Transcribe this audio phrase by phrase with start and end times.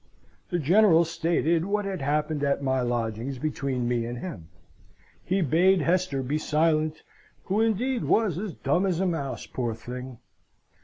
[0.49, 4.49] The General stated what had happened at my lodgings between me and him.
[5.23, 7.03] He bade Hester be silent,
[7.43, 10.17] who indeed was as dumb as a mouse, poor thing!